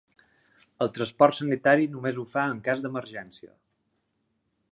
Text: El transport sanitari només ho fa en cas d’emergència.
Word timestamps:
El 0.85 0.89
transport 0.95 1.37
sanitari 1.39 1.85
només 1.95 2.17
ho 2.17 2.25
fa 2.33 2.47
en 2.55 2.63
cas 2.71 2.83
d’emergència. 2.87 3.55